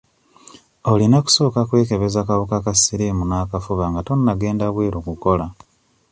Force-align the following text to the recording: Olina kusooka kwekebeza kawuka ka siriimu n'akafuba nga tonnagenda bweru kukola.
Olina 0.91 1.17
kusooka 1.25 1.59
kwekebeza 1.69 2.21
kawuka 2.27 2.57
ka 2.65 2.73
siriimu 2.75 3.23
n'akafuba 3.25 3.83
nga 3.91 4.01
tonnagenda 4.07 4.65
bweru 4.73 4.99
kukola. 5.07 5.45